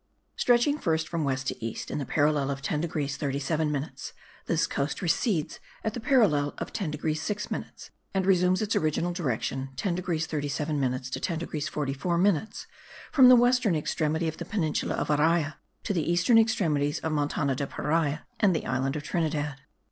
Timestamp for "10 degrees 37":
2.63-3.71, 9.75-10.79